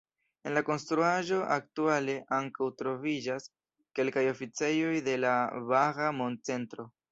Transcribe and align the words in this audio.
En 0.47 0.53
la 0.57 0.61
konstruaĵo 0.69 1.41
aktuale 1.55 2.15
ankaŭ 2.39 2.71
troviĝas 2.81 3.47
kelkaj 4.01 4.25
oficejoj 4.33 4.97
de 5.11 5.17
la 5.27 5.37
"Bahaa 5.71 6.11
Mond-Centro". 6.21 6.91